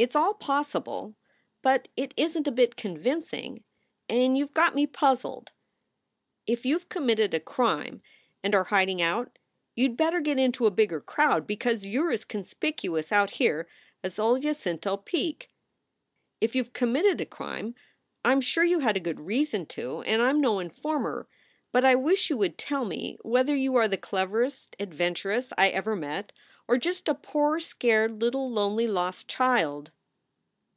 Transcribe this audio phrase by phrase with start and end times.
[0.00, 1.14] "It s all possible,
[1.60, 3.64] but it isn t a bit convincing,
[4.08, 5.52] and you ve got me puzzled.
[6.46, 8.00] If you ve committed a crime
[8.42, 9.38] and are hiding out
[9.74, 13.68] you d better get into a bigger crowd, because you re as conspicuous out here
[14.02, 15.50] as old San Jacinto peak.
[16.40, 17.74] If you ve committed a crime,
[18.24, 21.28] I m sure you had a good reason to and I m no informer.
[21.72, 25.94] But I wish you would tell me whether you are the cleverest adventuress I ever
[25.94, 26.32] met
[26.66, 29.90] or just a poor scared little lonely lost child."